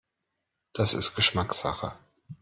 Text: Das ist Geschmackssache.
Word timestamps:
Das 0.73 0.95
ist 0.95 1.13
Geschmackssache. 1.13 1.93